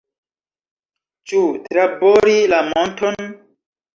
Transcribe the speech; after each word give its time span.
Ĉu 1.33 1.41
trabori 1.67 2.37
la 2.53 2.63
monton? 2.71 3.31